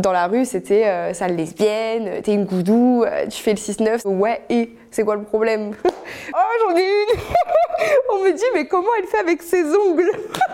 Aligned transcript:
Dans 0.00 0.12
la 0.12 0.28
rue, 0.28 0.46
c'était 0.46 0.86
euh, 0.86 1.12
sale 1.12 1.36
lesbienne, 1.36 2.22
t'es 2.22 2.32
une 2.32 2.46
goudou, 2.46 3.04
euh, 3.04 3.26
tu 3.26 3.42
fais 3.42 3.50
le 3.50 3.58
6-9. 3.58 4.06
Ouais, 4.06 4.40
et 4.48 4.74
c'est 4.90 5.04
quoi 5.04 5.16
le 5.16 5.24
problème? 5.24 5.74
Oh, 6.34 6.68
j'en 6.68 6.76
ai 6.76 6.82
une 6.82 7.20
On 8.12 8.24
me 8.24 8.32
dit, 8.32 8.42
mais 8.54 8.66
comment 8.66 8.88
elle 8.98 9.06
fait 9.06 9.18
avec 9.18 9.42
ses 9.42 9.62
ongles? 9.64 10.10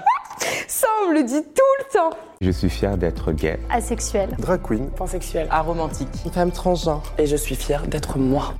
Ça, 0.66 0.86
on 1.02 1.10
me 1.10 1.14
le 1.14 1.22
dit 1.22 1.42
tout 1.42 1.62
le 1.78 1.92
temps. 1.92 2.10
Je 2.40 2.50
suis 2.50 2.68
fier 2.68 2.96
d'être 2.98 3.32
gay. 3.32 3.58
Asexuel. 3.70 4.30
Drag 4.38 4.60
queen. 4.62 4.90
Pansexuel. 4.90 5.46
Aromantique. 5.50 6.08
Une 6.24 6.32
femme 6.32 6.50
transgenre. 6.50 7.02
Et 7.18 7.26
je 7.26 7.36
suis 7.36 7.54
fière 7.54 7.86
d'être 7.86 8.18
moi. 8.18 8.54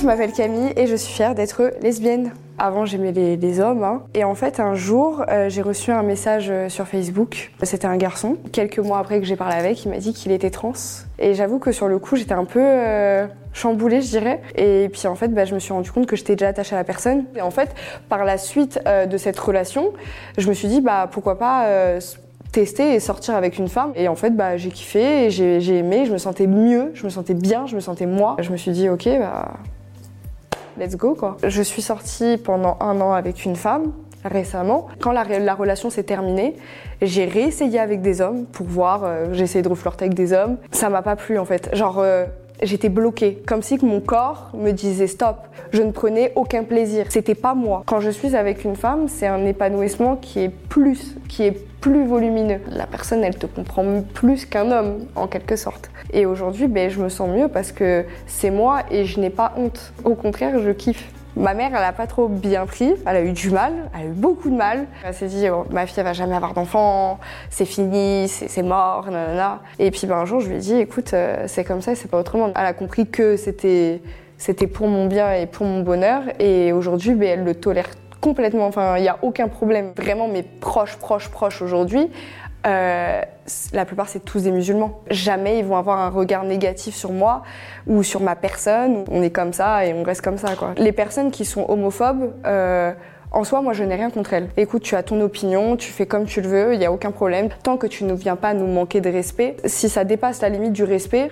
Je 0.00 0.06
m'appelle 0.06 0.30
Camille 0.30 0.72
et 0.76 0.86
je 0.86 0.94
suis 0.94 1.12
fière 1.12 1.34
d'être 1.34 1.72
lesbienne. 1.82 2.30
Avant, 2.56 2.84
j'aimais 2.86 3.10
les, 3.10 3.60
hommes. 3.60 3.82
hein. 3.82 4.02
Et 4.14 4.22
en 4.22 4.36
fait, 4.36 4.60
un 4.60 4.74
jour, 4.74 5.24
euh, 5.28 5.48
j'ai 5.48 5.60
reçu 5.60 5.90
un 5.90 6.04
message 6.04 6.46
euh, 6.50 6.68
sur 6.68 6.86
Facebook. 6.86 7.50
C'était 7.64 7.86
un 7.88 7.96
garçon. 7.96 8.36
Quelques 8.52 8.78
mois 8.78 8.98
après 8.98 9.18
que 9.18 9.26
j'ai 9.26 9.34
parlé 9.34 9.56
avec, 9.56 9.84
il 9.84 9.88
m'a 9.88 9.98
dit 9.98 10.12
qu'il 10.12 10.30
était 10.30 10.50
trans. 10.50 10.72
Et 11.18 11.34
j'avoue 11.34 11.58
que 11.58 11.72
sur 11.72 11.88
le 11.88 11.98
coup, 11.98 12.14
j'étais 12.14 12.34
un 12.34 12.44
peu 12.44 12.60
euh, 12.62 13.26
chamboulée, 13.52 14.00
je 14.00 14.10
dirais. 14.10 14.40
Et 14.54 14.88
puis 14.92 15.08
en 15.08 15.16
fait, 15.16 15.28
bah, 15.34 15.44
je 15.44 15.54
me 15.54 15.58
suis 15.58 15.72
rendu 15.72 15.90
compte 15.90 16.06
que 16.06 16.14
j'étais 16.14 16.36
déjà 16.36 16.48
attachée 16.48 16.76
à 16.76 16.78
la 16.78 16.84
personne. 16.84 17.24
Et 17.34 17.42
en 17.42 17.50
fait, 17.50 17.74
par 18.08 18.24
la 18.24 18.38
suite 18.38 18.80
de 18.86 19.16
cette 19.16 19.38
relation, 19.38 19.92
je 20.36 20.48
me 20.48 20.54
suis 20.54 20.68
dit, 20.68 20.80
bah 20.80 21.08
pourquoi 21.10 21.38
pas 21.38 21.98
tester 22.52 22.94
et 22.94 23.00
sortir 23.00 23.34
avec 23.34 23.58
une 23.58 23.68
femme. 23.68 23.92
Et 23.96 24.06
en 24.06 24.14
fait, 24.14 24.30
bah, 24.30 24.56
j'ai 24.56 24.70
kiffé, 24.70 25.28
j'ai 25.30 25.76
aimé, 25.76 26.04
je 26.06 26.12
me 26.12 26.18
sentais 26.18 26.46
mieux, 26.46 26.92
je 26.94 27.04
me 27.04 27.10
sentais 27.10 27.34
bien, 27.34 27.66
je 27.66 27.74
me 27.74 27.80
sentais 27.80 28.06
moi. 28.06 28.36
Je 28.38 28.50
me 28.50 28.56
suis 28.56 28.70
dit, 28.70 28.88
ok, 28.88 29.08
bah, 29.18 29.54
let's 30.78 30.96
go 30.96 31.14
quoi. 31.14 31.36
Je 31.44 31.62
suis 31.62 31.82
sortie 31.82 32.36
pendant 32.36 32.76
un 32.80 33.00
an 33.00 33.12
avec 33.12 33.44
une 33.44 33.56
femme 33.56 33.92
récemment. 34.24 34.88
Quand 35.00 35.12
la, 35.12 35.24
la 35.24 35.54
relation 35.54 35.90
s'est 35.90 36.02
terminée, 36.02 36.56
j'ai 37.02 37.24
réessayé 37.24 37.78
avec 37.78 38.00
des 38.02 38.20
hommes 38.20 38.46
pour 38.46 38.66
voir, 38.66 39.04
euh, 39.04 39.26
j'ai 39.32 39.44
essayé 39.44 39.62
de 39.62 39.68
reflirter 39.68 40.06
avec 40.06 40.14
des 40.14 40.32
hommes. 40.32 40.56
Ça 40.72 40.88
m'a 40.90 41.02
pas 41.02 41.16
plu 41.16 41.38
en 41.38 41.44
fait. 41.44 41.74
Genre, 41.74 41.98
euh, 41.98 42.26
j'étais 42.62 42.88
bloquée, 42.88 43.42
comme 43.46 43.62
si 43.62 43.78
mon 43.84 44.00
corps 44.00 44.50
me 44.54 44.72
disait 44.72 45.06
stop. 45.06 45.36
Je 45.72 45.82
ne 45.82 45.90
prenais 45.90 46.32
aucun 46.36 46.64
plaisir. 46.64 47.06
C'était 47.08 47.34
pas 47.34 47.54
moi. 47.54 47.82
Quand 47.86 48.00
je 48.00 48.10
suis 48.10 48.34
avec 48.34 48.64
une 48.64 48.76
femme, 48.76 49.08
c'est 49.08 49.26
un 49.26 49.44
épanouissement 49.46 50.16
qui 50.16 50.40
est 50.40 50.48
plus, 50.48 51.16
qui 51.28 51.44
est 51.44 51.66
plus 51.80 52.06
volumineux. 52.06 52.60
La 52.70 52.86
personne, 52.86 53.22
elle 53.22 53.36
te 53.36 53.46
comprend 53.46 54.02
plus 54.14 54.44
qu'un 54.46 54.70
homme, 54.70 55.06
en 55.14 55.26
quelque 55.26 55.56
sorte. 55.56 55.90
Et 56.12 56.26
aujourd'hui, 56.26 56.66
ben, 56.66 56.90
je 56.90 57.00
me 57.00 57.08
sens 57.08 57.28
mieux 57.28 57.48
parce 57.48 57.72
que 57.72 58.04
c'est 58.26 58.50
moi 58.50 58.82
et 58.90 59.04
je 59.04 59.20
n'ai 59.20 59.30
pas 59.30 59.52
honte. 59.56 59.92
Au 60.04 60.14
contraire, 60.14 60.58
je 60.60 60.70
kiffe. 60.70 61.08
Ma 61.38 61.54
mère, 61.54 61.70
elle 61.70 61.84
a 61.84 61.92
pas 61.92 62.08
trop 62.08 62.26
bien 62.26 62.66
pris, 62.66 62.94
elle 63.06 63.16
a 63.16 63.22
eu 63.22 63.30
du 63.30 63.50
mal, 63.50 63.72
elle 63.94 64.00
a 64.00 64.04
eu 64.06 64.12
beaucoup 64.12 64.50
de 64.50 64.56
mal. 64.56 64.86
Elle 65.04 65.14
s'est 65.14 65.28
dit, 65.28 65.48
oh, 65.48 65.64
ma 65.70 65.86
fille, 65.86 65.94
elle 65.98 66.04
va 66.04 66.12
jamais 66.12 66.34
avoir 66.34 66.52
d'enfant, 66.52 67.20
c'est 67.48 67.64
fini, 67.64 68.26
c'est 68.28 68.62
mort, 68.64 69.08
nanana. 69.08 69.60
Et 69.78 69.92
puis 69.92 70.08
ben, 70.08 70.16
un 70.16 70.24
jour, 70.24 70.40
je 70.40 70.48
lui 70.48 70.56
ai 70.56 70.58
dit, 70.58 70.74
écoute, 70.74 71.14
euh, 71.14 71.44
c'est 71.46 71.62
comme 71.62 71.80
ça, 71.80 71.94
c'est 71.94 72.10
pas 72.10 72.18
autrement. 72.18 72.48
Elle 72.56 72.66
a 72.66 72.72
compris 72.72 73.06
que 73.06 73.36
c'était 73.36 74.02
c'était 74.36 74.66
pour 74.66 74.88
mon 74.88 75.06
bien 75.06 75.32
et 75.32 75.46
pour 75.46 75.64
mon 75.64 75.82
bonheur. 75.82 76.22
Et 76.40 76.72
aujourd'hui, 76.72 77.14
ben, 77.14 77.28
elle 77.28 77.44
le 77.44 77.54
tolère 77.54 77.88
complètement. 78.20 78.66
Enfin, 78.66 78.96
il 78.96 79.02
n'y 79.02 79.08
a 79.08 79.18
aucun 79.22 79.46
problème. 79.46 79.92
Vraiment, 79.96 80.26
mes 80.26 80.42
proches, 80.42 80.96
proches, 80.96 81.28
proches 81.28 81.62
aujourd'hui, 81.62 82.08
euh, 82.66 83.22
la 83.72 83.84
plupart, 83.84 84.08
c'est 84.08 84.24
tous 84.24 84.42
des 84.42 84.50
musulmans. 84.50 85.00
Jamais 85.10 85.58
ils 85.58 85.64
vont 85.64 85.76
avoir 85.76 85.98
un 86.00 86.10
regard 86.10 86.44
négatif 86.44 86.94
sur 86.94 87.12
moi 87.12 87.42
ou 87.86 88.02
sur 88.02 88.20
ma 88.20 88.36
personne. 88.36 89.04
On 89.10 89.22
est 89.22 89.30
comme 89.30 89.52
ça 89.52 89.86
et 89.86 89.94
on 89.94 90.02
reste 90.02 90.22
comme 90.22 90.38
ça, 90.38 90.54
quoi. 90.56 90.74
Les 90.76 90.92
personnes 90.92 91.30
qui 91.30 91.44
sont 91.44 91.64
homophobes, 91.68 92.32
euh, 92.46 92.92
en 93.30 93.44
soi, 93.44 93.60
moi, 93.62 93.74
je 93.74 93.84
n'ai 93.84 93.94
rien 93.94 94.10
contre 94.10 94.32
elles. 94.32 94.48
Écoute, 94.56 94.82
tu 94.82 94.96
as 94.96 95.02
ton 95.02 95.20
opinion, 95.20 95.76
tu 95.76 95.92
fais 95.92 96.06
comme 96.06 96.24
tu 96.24 96.40
le 96.40 96.48
veux, 96.48 96.72
il 96.74 96.78
n'y 96.78 96.86
a 96.86 96.92
aucun 96.92 97.10
problème. 97.10 97.48
Tant 97.62 97.76
que 97.76 97.86
tu 97.86 98.04
ne 98.04 98.14
viens 98.14 98.36
pas 98.36 98.54
nous 98.54 98.66
manquer 98.66 99.00
de 99.00 99.10
respect, 99.10 99.56
si 99.64 99.88
ça 99.88 100.04
dépasse 100.04 100.40
la 100.40 100.48
limite 100.48 100.72
du 100.72 100.84
respect, 100.84 101.30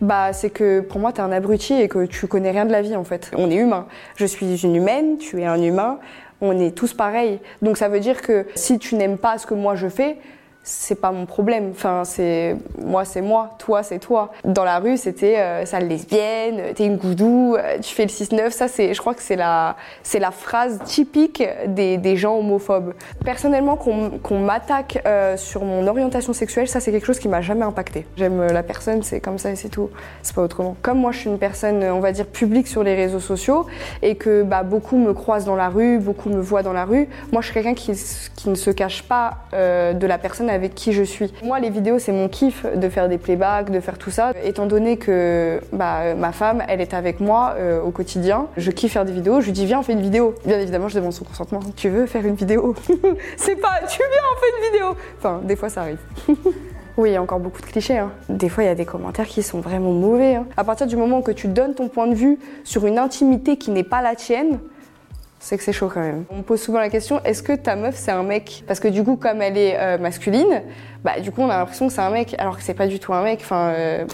bah, 0.00 0.32
c'est 0.32 0.50
que 0.50 0.80
pour 0.80 1.00
moi, 1.00 1.12
tu 1.12 1.20
es 1.20 1.24
un 1.24 1.32
abruti 1.32 1.74
et 1.74 1.88
que 1.88 2.06
tu 2.06 2.26
connais 2.26 2.50
rien 2.50 2.66
de 2.66 2.72
la 2.72 2.82
vie, 2.82 2.96
en 2.96 3.04
fait. 3.04 3.30
On 3.36 3.50
est 3.50 3.56
humain. 3.56 3.86
Je 4.16 4.26
suis 4.26 4.64
une 4.64 4.76
humaine, 4.76 5.18
tu 5.18 5.40
es 5.40 5.46
un 5.46 5.60
humain. 5.60 5.98
On 6.40 6.58
est 6.58 6.72
tous 6.74 6.94
pareils. 6.94 7.40
Donc 7.62 7.76
ça 7.76 7.88
veut 7.88 8.00
dire 8.00 8.20
que 8.20 8.46
si 8.54 8.78
tu 8.78 8.96
n'aimes 8.96 9.18
pas 9.18 9.38
ce 9.38 9.46
que 9.46 9.54
moi 9.54 9.76
je 9.76 9.88
fais, 9.88 10.18
c'est 10.66 10.98
pas 10.98 11.12
mon 11.12 11.26
problème. 11.26 11.68
Enfin, 11.72 12.04
c'est 12.04 12.56
moi, 12.82 13.04
c'est 13.04 13.20
moi. 13.20 13.50
Toi, 13.58 13.82
c'est 13.82 13.98
toi. 13.98 14.32
Dans 14.44 14.64
la 14.64 14.78
rue, 14.78 14.96
c'était 14.96 15.38
euh, 15.38 15.66
sale 15.66 15.86
lesbienne, 15.86 16.72
t'es 16.74 16.86
une 16.86 16.96
goudou, 16.96 17.54
euh, 17.54 17.78
tu 17.80 17.94
fais 17.94 18.04
le 18.04 18.08
6-9. 18.08 18.50
Ça, 18.50 18.66
c'est, 18.66 18.94
je 18.94 19.00
crois 19.00 19.14
que 19.14 19.22
c'est 19.22 19.36
la, 19.36 19.76
c'est 20.02 20.18
la 20.18 20.30
phrase 20.30 20.80
typique 20.84 21.42
des, 21.66 21.98
des 21.98 22.16
gens 22.16 22.38
homophobes. 22.38 22.94
Personnellement, 23.24 23.76
qu'on, 23.76 24.18
qu'on 24.22 24.40
m'attaque 24.40 25.02
euh, 25.06 25.36
sur 25.36 25.64
mon 25.64 25.86
orientation 25.86 26.32
sexuelle, 26.32 26.66
ça, 26.66 26.80
c'est 26.80 26.92
quelque 26.92 27.06
chose 27.06 27.18
qui 27.18 27.28
m'a 27.28 27.42
jamais 27.42 27.64
impacté. 27.64 28.06
J'aime 28.16 28.40
euh, 28.40 28.48
la 28.48 28.62
personne, 28.62 29.02
c'est 29.02 29.20
comme 29.20 29.36
ça 29.36 29.50
et 29.50 29.56
c'est 29.56 29.68
tout. 29.68 29.90
C'est 30.22 30.34
pas 30.34 30.42
autrement. 30.42 30.76
Comme 30.80 30.98
moi, 30.98 31.12
je 31.12 31.18
suis 31.18 31.30
une 31.30 31.38
personne, 31.38 31.84
on 31.84 32.00
va 32.00 32.12
dire, 32.12 32.26
publique 32.26 32.68
sur 32.68 32.82
les 32.82 32.94
réseaux 32.94 33.20
sociaux 33.20 33.66
et 34.00 34.14
que 34.14 34.42
bah, 34.42 34.62
beaucoup 34.62 34.96
me 34.96 35.12
croisent 35.12 35.44
dans 35.44 35.56
la 35.56 35.68
rue, 35.68 35.98
beaucoup 35.98 36.30
me 36.30 36.40
voient 36.40 36.62
dans 36.62 36.72
la 36.72 36.86
rue. 36.86 37.06
Moi, 37.32 37.42
je 37.42 37.48
suis 37.48 37.54
quelqu'un 37.54 37.74
qui, 37.74 37.92
qui 38.34 38.48
ne 38.48 38.54
se 38.54 38.70
cache 38.70 39.02
pas 39.02 39.34
de 39.52 40.06
la 40.06 40.18
personne 40.18 40.48
avec 40.54 40.74
qui 40.74 40.92
je 40.92 41.02
suis. 41.02 41.32
Moi, 41.42 41.60
les 41.60 41.70
vidéos, 41.70 41.98
c'est 41.98 42.12
mon 42.12 42.28
kiff 42.28 42.64
de 42.74 42.88
faire 42.88 43.08
des 43.08 43.18
playbacks, 43.18 43.70
de 43.70 43.80
faire 43.80 43.98
tout 43.98 44.10
ça. 44.10 44.32
Étant 44.44 44.66
donné 44.66 44.96
que 44.96 45.60
bah, 45.72 46.14
ma 46.14 46.32
femme, 46.32 46.62
elle 46.68 46.80
est 46.80 46.94
avec 46.94 47.20
moi 47.20 47.54
euh, 47.58 47.82
au 47.82 47.90
quotidien, 47.90 48.46
je 48.56 48.70
kiffe 48.70 48.92
faire 48.92 49.04
des 49.04 49.12
vidéos. 49.12 49.40
Je 49.40 49.46
lui 49.46 49.52
dis, 49.52 49.66
viens, 49.66 49.80
on 49.80 49.82
fait 49.82 49.92
une 49.92 50.02
vidéo. 50.02 50.34
Bien 50.46 50.58
évidemment, 50.58 50.88
je 50.88 50.96
demande 50.96 51.12
son 51.12 51.24
consentement. 51.24 51.60
Tu 51.76 51.88
veux 51.88 52.06
faire 52.06 52.24
une 52.24 52.34
vidéo? 52.36 52.74
C'est 53.36 53.56
pas, 53.56 53.80
tu 53.88 53.98
viens, 53.98 54.22
on 54.34 54.40
fait 54.40 54.66
une 54.66 54.72
vidéo. 54.72 54.96
Enfin, 55.18 55.40
des 55.44 55.56
fois, 55.56 55.68
ça 55.68 55.82
arrive. 55.82 55.98
Oui, 56.96 57.10
il 57.10 57.12
y 57.14 57.16
a 57.16 57.22
encore 57.22 57.40
beaucoup 57.40 57.60
de 57.60 57.66
clichés. 57.66 57.98
hein. 57.98 58.12
Des 58.28 58.48
fois, 58.48 58.62
il 58.62 58.66
y 58.68 58.70
a 58.70 58.76
des 58.76 58.84
commentaires 58.84 59.26
qui 59.26 59.42
sont 59.42 59.58
vraiment 59.58 59.90
mauvais. 59.90 60.36
hein. 60.36 60.46
À 60.56 60.62
partir 60.62 60.86
du 60.86 60.96
moment 60.96 61.22
que 61.22 61.32
tu 61.32 61.48
donnes 61.48 61.74
ton 61.74 61.88
point 61.88 62.06
de 62.06 62.14
vue 62.14 62.38
sur 62.62 62.86
une 62.86 62.98
intimité 62.98 63.56
qui 63.56 63.72
n'est 63.72 63.82
pas 63.82 64.00
la 64.00 64.14
tienne, 64.14 64.60
c'est 65.44 65.58
que 65.58 65.62
c'est 65.62 65.72
chaud 65.72 65.90
quand 65.92 66.00
même. 66.00 66.24
On 66.30 66.36
me 66.38 66.42
pose 66.42 66.60
souvent 66.60 66.78
la 66.80 66.88
question 66.88 67.20
est-ce 67.24 67.42
que 67.42 67.52
ta 67.52 67.76
meuf 67.76 67.94
c'est 67.96 68.10
un 68.12 68.22
mec? 68.22 68.64
Parce 68.66 68.80
que 68.80 68.88
du 68.88 69.04
coup, 69.04 69.16
comme 69.16 69.42
elle 69.42 69.58
est 69.58 69.76
euh, 69.78 69.98
masculine, 69.98 70.62
bah 71.04 71.20
du 71.20 71.30
coup 71.30 71.42
on 71.42 71.50
a 71.50 71.58
l'impression 71.58 71.86
que 71.88 71.92
c'est 71.92 72.00
un 72.00 72.10
mec, 72.10 72.34
alors 72.38 72.56
que 72.56 72.62
c'est 72.62 72.74
pas 72.74 72.86
du 72.86 72.98
tout 72.98 73.12
un 73.12 73.22
mec. 73.22 73.40
Enfin. 73.42 73.72
euh, 73.76 74.04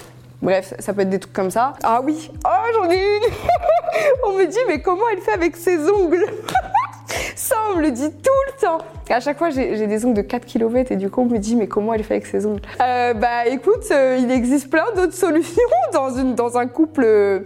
Bref, 0.43 0.73
ça 0.79 0.95
peut 0.95 1.03
être 1.03 1.11
des 1.11 1.19
trucs 1.19 1.35
comme 1.35 1.51
ça. 1.51 1.75
Ah 1.83 2.01
oui, 2.03 2.31
oh 2.47 2.49
j'en 2.75 2.91
ai 2.91 2.95
une 2.97 3.33
On 4.27 4.39
me 4.39 4.47
dit 4.47 4.57
mais 4.69 4.81
comment 4.81 5.03
elle 5.13 5.21
fait 5.21 5.33
avec 5.33 5.55
ses 5.55 5.79
ongles? 5.91 6.25
Ça 7.35 7.57
on 7.73 7.77
me 7.77 7.83
le 7.83 7.91
dit 7.91 8.11
tout 8.11 8.31
le 8.49 8.61
temps. 8.61 8.79
À 9.09 9.21
chaque 9.21 9.39
fois 9.39 9.51
j'ai 9.51 9.87
des 9.87 10.05
ongles 10.05 10.17
de 10.17 10.23
4 10.23 10.45
km 10.45 10.93
et 10.93 10.97
du 10.97 11.11
coup 11.11 11.23
on 11.23 11.27
me 11.27 11.39
dit 11.39 11.57
mais 11.57 11.67
comment 11.67 11.95
elle 11.95 12.05
fait 12.05 12.15
avec 12.15 12.27
ses 12.27 12.47
ongles 12.47 12.63
Euh, 12.81 13.15
Bah 13.15 13.47
écoute, 13.47 13.85
euh, 13.91 14.19
il 14.21 14.31
existe 14.31 14.71
plein 14.71 14.85
d'autres 14.95 15.15
solutions 15.15 15.63
dans, 15.93 16.59
un 16.59 16.67
couple 16.67 17.03
euh, 17.05 17.41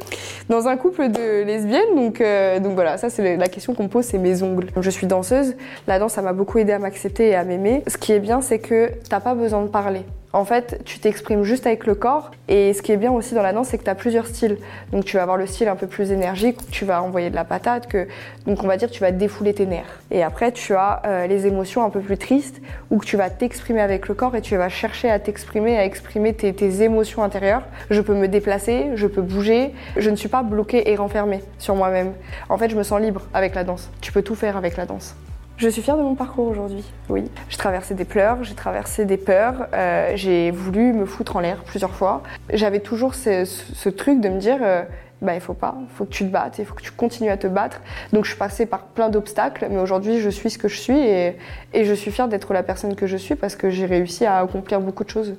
dans 0.49 0.69
un 0.69 0.77
couple 0.77 1.09
de 1.11 1.43
lesbiennes. 1.43 1.95
Donc, 1.95 2.23
donc 2.63 2.75
voilà, 2.75 2.99
ça 2.99 3.11
c'est 3.11 3.37
la 3.37 3.49
question 3.49 3.75
qu'on 3.75 3.85
me 3.85 3.89
pose, 3.89 4.05
c'est 4.05 4.19
mes 4.19 4.43
ongles. 4.43 4.67
Je 4.81 4.91
suis 4.91 5.07
danseuse, 5.07 5.55
la 5.87 5.99
danse 5.99 6.13
ça 6.13 6.23
m'a 6.23 6.33
beaucoup 6.33 6.59
aidé 6.59 6.73
à 6.73 6.79
m'accepter 6.79 7.29
et 7.29 7.35
à 7.35 7.45
m'aimer. 7.45 7.83
Ce 7.87 7.97
qui 7.97 8.13
est 8.13 8.21
bien 8.21 8.41
c'est 8.41 8.59
que 8.59 8.91
t'as 9.09 9.21
pas 9.21 9.35
besoin 9.35 9.63
de 9.63 9.69
parler. 9.69 10.05
En 10.35 10.45
fait, 10.45 10.81
tu 10.85 10.99
t'exprimes 10.99 11.45
juste 11.45 11.65
avec 11.65 11.87
le 11.87 11.95
corps. 11.95 12.33
Et 12.49 12.73
ce 12.73 12.83
qui 12.83 12.91
est 12.91 12.97
bien 12.97 13.13
aussi 13.13 13.35
dans 13.35 13.43
la 13.43 13.53
danse, 13.53 13.69
c'est 13.69 13.79
que 13.79 13.85
tu 13.85 13.91
as 13.91 13.95
plusieurs 13.95 14.27
styles. 14.27 14.59
Donc 14.91 15.05
tu 15.05 15.17
vas 15.17 15.23
avoir 15.23 15.37
le 15.37 15.47
style 15.47 15.69
un 15.69 15.77
peu 15.77 15.87
plus 15.87 16.11
énergique, 16.11 16.61
où 16.61 16.71
tu 16.73 16.85
vas 16.85 17.01
envoyer 17.05 17.31
de 17.31 17.37
la 17.37 17.45
patate, 17.45 17.87
que, 17.87 18.09
donc 18.45 18.65
on 18.65 18.67
va 18.67 18.77
dire 18.77 18.91
tu 18.91 19.01
vas 19.01 19.13
défouler 19.13 19.55
tes 19.55 19.65
nerfs. 19.65 20.01
Et 20.11 20.25
après, 20.25 20.51
tu 20.51 20.75
as 20.75 21.03
euh, 21.07 21.29
les 21.29 21.47
émotions 21.47 21.85
un 21.85 21.91
peu 21.91 22.01
plus 22.01 22.19
tristes, 22.19 22.61
où 22.91 23.01
tu 23.01 23.17
vas 23.17 23.31
t'exprimer 23.31 23.81
avec 23.81 24.09
le 24.09 24.15
corps 24.15 24.35
et 24.35 24.41
tu 24.41 24.57
vas 24.57 24.69
chercher 24.69 25.09
à 25.09 25.21
t'exprimer, 25.21 25.79
à 25.79 25.85
exprimer 25.85 26.35
tes, 26.35 26.53
tes 26.53 26.83
émotions 26.83 27.23
intérieures. 27.23 27.63
Je 27.91 28.01
peux 28.01 28.15
me 28.15 28.27
déplacer, 28.27 28.91
je 28.97 29.07
peux 29.07 29.23
bouger. 29.23 29.73
Je 29.97 30.11
ne 30.11 30.17
suis 30.17 30.29
pas 30.29 30.43
bloquée 30.43 30.91
et 30.91 30.97
renfermée 30.97 31.45
sur 31.61 31.77
moi-même. 31.77 32.13
En 32.49 32.59
fait, 32.59 32.71
je 32.71 32.77
me 32.77 32.83
sens 32.83 33.01
libre 33.01 33.23
avec 33.35 33.55
la 33.55 33.63
danse. 33.63 33.89
Tu 34.01 34.11
peux 34.11 34.23
tout 34.23 34.35
faire 34.35 34.57
avec 34.57 34.77
la 34.77 34.85
danse. 34.85 35.15
Je 35.57 35.69
suis 35.69 35.83
fière 35.83 35.97
de 35.97 36.03
mon 36.03 36.17
parcours 36.17 36.49
aujourd'hui, 36.49 36.85
oui. 37.09 37.31
J'ai 37.49 37.57
traversé 37.57 37.95
des 37.95 38.05
pleurs, 38.05 38.43
j'ai 38.43 38.57
traversé 38.57 39.05
des 39.05 39.17
peurs, 39.17 39.69
euh, 39.73 40.13
j'ai 40.17 40.51
voulu 40.51 40.93
me 40.93 41.07
foutre 41.07 41.37
en 41.37 41.41
l'air 41.41 41.63
plusieurs 41.63 41.95
fois. 41.95 42.25
J'avais 42.53 42.81
toujours 42.81 43.15
ce, 43.15 43.89
truc 43.89 44.21
de 44.21 44.29
me 44.31 44.41
dire, 44.41 44.59
euh, 44.63 44.83
bah 45.23 45.35
il 45.35 45.41
faut 45.41 45.55
pas, 45.55 45.77
faut 45.95 46.07
que 46.07 46.11
tu 46.11 46.25
te 46.25 46.31
battes, 46.31 46.59
il 46.59 46.65
faut 46.65 46.75
que 46.75 46.83
tu 46.83 46.91
continues 46.91 47.31
à 47.31 47.37
te 47.37 47.47
battre. 47.47 47.83
Donc 48.13 48.25
je 48.25 48.31
suis 48.31 48.39
passée 48.39 48.67
par 48.67 48.81
plein 48.81 49.11
d'obstacles, 49.11 49.69
mais 49.71 49.79
aujourd'hui 49.79 50.19
je 50.19 50.29
suis 50.29 50.51
ce 50.51 50.59
que 50.59 50.67
je 50.67 50.77
suis 50.77 50.99
et 50.99 51.37
je 51.73 51.95
suis 51.95 52.11
fière 52.11 52.27
d'être 52.27 52.53
la 52.53 52.65
personne 52.65 52.97
que 52.97 53.07
je 53.07 53.17
suis 53.17 53.37
parce 53.37 53.55
que 53.55 53.71
j'ai 53.71 53.87
réussi 53.87 54.27
à 54.27 54.39
accomplir 54.39 54.81
beaucoup 54.81 55.05
de 55.05 55.11
choses. 55.11 55.37